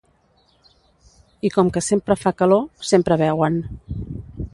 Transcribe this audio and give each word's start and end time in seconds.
I 1.49 1.51
com 1.57 1.69
que 1.75 1.83
sempre 1.89 2.17
fa 2.21 2.33
calor, 2.39 2.65
sempre 2.93 3.19
beuen. 3.23 3.61